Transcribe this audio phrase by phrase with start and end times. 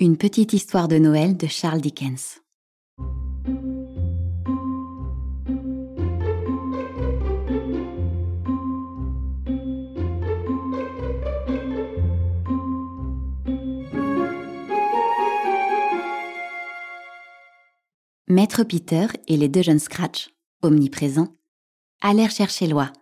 [0.00, 2.40] Une petite histoire de Noël de Charles Dickens.
[18.28, 20.28] Maître Peter et les deux jeunes Scratch,
[20.62, 21.34] omniprésents,
[22.00, 22.92] allèrent chercher Loi,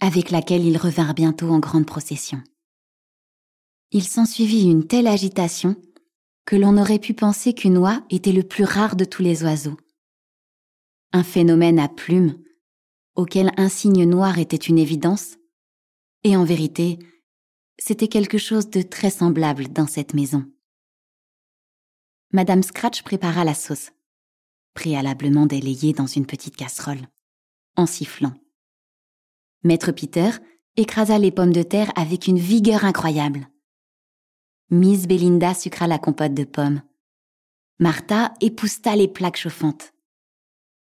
[0.00, 2.42] avec laquelle ils revinrent bientôt en grande procession.
[3.92, 5.76] Il s'ensuivit une telle agitation
[6.46, 9.76] que l'on aurait pu penser qu'une oie était le plus rare de tous les oiseaux.
[11.12, 12.38] Un phénomène à plumes,
[13.16, 15.36] auquel un signe noir était une évidence,
[16.22, 16.98] et en vérité,
[17.78, 20.44] c'était quelque chose de très semblable dans cette maison.
[22.32, 23.90] Madame Scratch prépara la sauce,
[24.74, 27.08] préalablement délayée dans une petite casserole,
[27.76, 28.34] en sifflant.
[29.64, 30.30] Maître Peter
[30.76, 33.48] écrasa les pommes de terre avec une vigueur incroyable.
[34.70, 36.82] Miss Belinda sucra la compote de pommes.
[37.78, 39.92] Martha épousta les plaques chauffantes.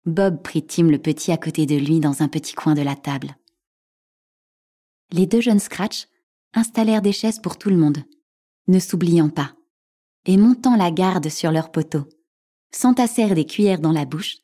[0.05, 2.97] Bob prit Tim le petit à côté de lui dans un petit coin de la
[2.97, 3.37] table.
[5.11, 6.09] Les deux jeunes Scratch
[6.53, 8.03] installèrent des chaises pour tout le monde,
[8.67, 9.53] ne s'oubliant pas,
[10.25, 12.09] et montant la garde sur leurs poteaux,
[12.73, 14.39] s'entassèrent des cuillères dans la bouche,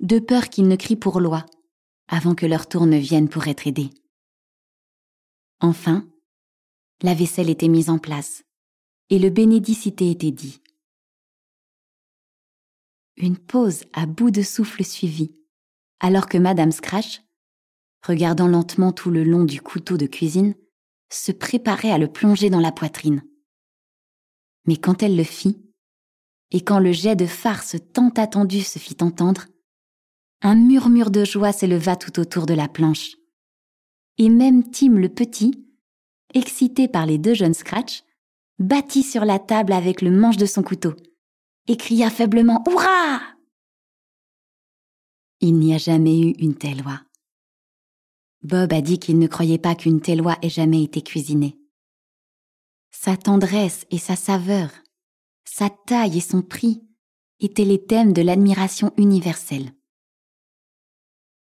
[0.00, 1.44] de peur qu'ils ne crient pour loi,
[2.08, 3.90] avant que leur tour ne vienne pour être aidés.
[5.60, 6.08] Enfin,
[7.02, 8.44] la vaisselle était mise en place,
[9.12, 10.62] et le bénédicité était dit.
[13.18, 15.36] Une pause à bout de souffle suivit,
[16.00, 17.20] alors que Madame Scratch,
[18.06, 20.54] regardant lentement tout le long du couteau de cuisine,
[21.10, 23.22] se préparait à le plonger dans la poitrine.
[24.66, 25.62] Mais quand elle le fit,
[26.50, 29.44] et quand le jet de farce tant attendu se fit entendre,
[30.40, 33.16] un murmure de joie s'éleva tout autour de la planche.
[34.16, 35.66] Et même Tim le petit,
[36.32, 38.04] excité par les deux jeunes Scratch,
[38.62, 40.94] battit sur la table avec le manche de son couteau
[41.68, 43.20] et cria faiblement Hurrah
[45.40, 47.00] Il n'y a jamais eu une telle oie.
[48.42, 51.58] Bob a dit qu'il ne croyait pas qu'une telle oie ait jamais été cuisinée.
[52.90, 54.70] Sa tendresse et sa saveur,
[55.44, 56.82] sa taille et son prix
[57.40, 59.72] étaient les thèmes de l'admiration universelle.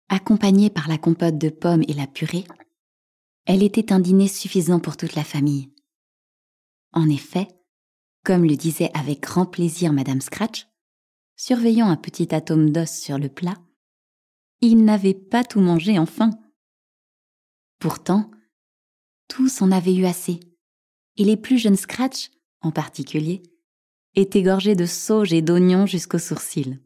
[0.08, 2.44] Accompagnée par la compote de pommes et la purée,
[3.46, 5.70] elle était un dîner suffisant pour toute la famille.
[6.92, 7.48] En effet,
[8.24, 10.66] comme le disait avec grand plaisir Madame Scratch,
[11.36, 13.56] surveillant un petit atome d'os sur le plat,
[14.60, 16.30] il n'avait pas tout mangé enfin.
[17.78, 18.30] Pourtant,
[19.28, 20.40] tous en avaient eu assez,
[21.16, 22.30] et les plus jeunes Scratch,
[22.60, 23.42] en particulier,
[24.14, 26.78] étaient gorgés de sauge et d'oignons jusqu'aux sourcils.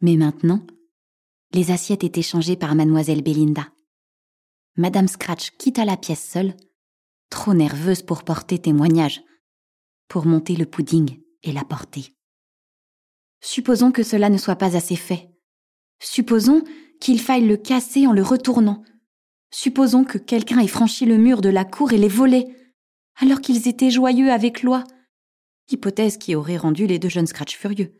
[0.00, 0.66] Mais maintenant,
[1.54, 3.72] les assiettes étaient changées par mademoiselle Belinda.
[4.76, 6.54] Madame Scratch quitta la pièce seule
[7.30, 9.22] trop nerveuse pour porter témoignage,
[10.08, 12.14] pour monter le pudding et l'apporter.
[13.40, 15.30] Supposons que cela ne soit pas assez fait.
[16.00, 16.62] Supposons
[17.00, 18.82] qu'il faille le casser en le retournant.
[19.50, 22.46] Supposons que quelqu'un ait franchi le mur de la cour et les volé,
[23.16, 24.84] alors qu'ils étaient joyeux avec loi.
[25.70, 27.92] Hypothèse qui aurait rendu les deux jeunes Scratch furieux.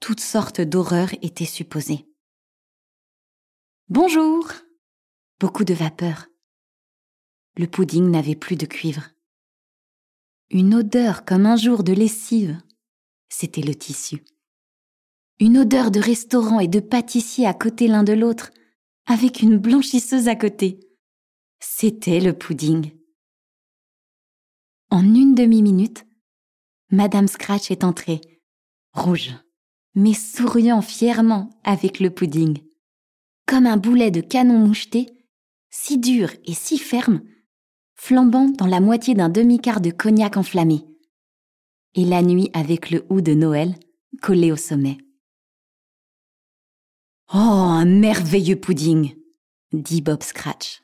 [0.00, 2.06] Toutes sortes d'horreurs étaient supposées.
[3.88, 4.48] Bonjour.
[5.38, 6.26] Beaucoup de vapeur,
[7.60, 9.10] le pudding n'avait plus de cuivre.
[10.48, 12.58] Une odeur comme un jour de lessive.
[13.28, 14.24] C'était le tissu.
[15.40, 18.50] Une odeur de restaurant et de pâtissier à côté l'un de l'autre,
[19.04, 20.80] avec une blanchisseuse à côté.
[21.60, 22.92] C'était le pudding.
[24.88, 26.06] En une demi-minute,
[26.90, 28.22] Madame Scratch est entrée,
[28.94, 29.34] rouge,
[29.94, 32.58] mais souriant fièrement avec le pudding.
[33.44, 35.28] Comme un boulet de canon moucheté,
[35.68, 37.20] si dur et si ferme
[38.00, 40.86] flambant dans la moitié d'un demi-quart de cognac enflammé.
[41.94, 43.74] Et la nuit avec le hou de Noël
[44.22, 44.96] collé au sommet.
[47.34, 49.14] Oh, un merveilleux pudding,
[49.74, 50.82] dit Bob Scratch.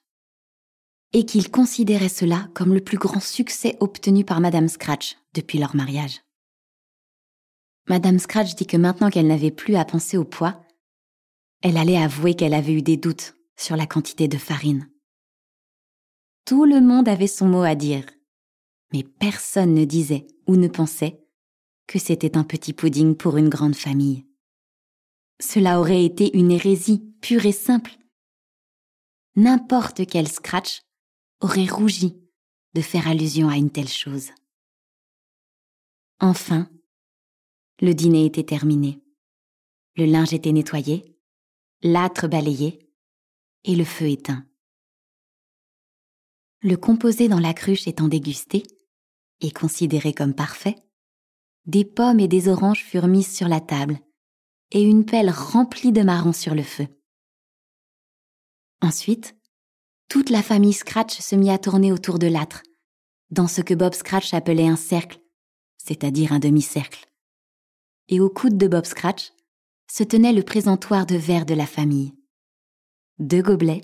[1.15, 5.75] Et qu'il considérait cela comme le plus grand succès obtenu par Madame Scratch depuis leur
[5.75, 6.21] mariage.
[7.89, 10.61] Madame Scratch dit que maintenant qu'elle n'avait plus à penser au poids,
[11.63, 14.91] elle allait avouer qu'elle avait eu des doutes sur la quantité de farine.
[16.47, 18.07] Tout le monde avait son mot à dire.
[18.93, 21.21] Mais personne ne disait ou ne pensait
[21.89, 24.25] que c'était un petit pudding pour une grande famille.
[25.41, 27.99] Cela aurait été une hérésie pure et simple.
[29.35, 30.83] N'importe quel scratch
[31.41, 32.17] aurait rougi
[32.75, 34.31] de faire allusion à une telle chose.
[36.21, 36.71] Enfin,
[37.81, 39.03] le dîner était terminé.
[39.97, 41.19] Le linge était nettoyé,
[41.83, 42.89] l'âtre balayé
[43.65, 44.47] et le feu éteint.
[46.63, 48.65] Le composé dans la cruche étant dégusté,
[49.41, 50.77] et considéré comme parfait,
[51.67, 53.99] des pommes et des oranges furent mises sur la table
[54.71, 56.87] et une pelle remplie de marrons sur le feu.
[58.81, 59.37] Ensuite,
[60.09, 62.63] toute la famille Scratch se mit à tourner autour de l'âtre,
[63.31, 65.21] dans ce que Bob Scratch appelait un cercle,
[65.79, 67.07] c'est-à-dire un demi-cercle.
[68.09, 69.33] Et au coude de Bob Scratch
[69.91, 72.15] se tenait le présentoir de verre de la famille.
[73.19, 73.83] Deux gobelets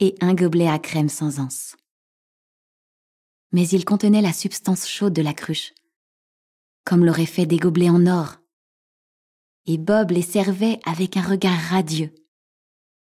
[0.00, 1.76] et un gobelet à crème sans anse.
[3.52, 5.72] Mais il contenait la substance chaude de la cruche,
[6.84, 8.36] comme l'auraient fait des gobelets en or.
[9.66, 12.14] Et Bob les servait avec un regard radieux,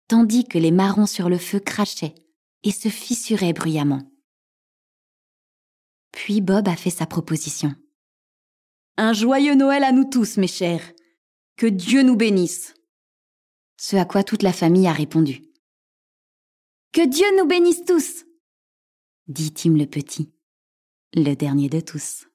[0.09, 2.15] tandis que les marrons sur le feu crachaient
[2.63, 4.03] et se fissuraient bruyamment.
[6.13, 7.75] Puis Bob a fait sa proposition.
[8.97, 10.93] Un joyeux Noël à nous tous, mes chers.
[11.57, 12.73] Que Dieu nous bénisse.
[13.77, 15.46] Ce à quoi toute la famille a répondu.
[16.97, 18.25] Que Dieu nous bénisse tous,
[19.29, 20.33] dit Tim le petit,
[21.13, 22.27] le dernier de tous.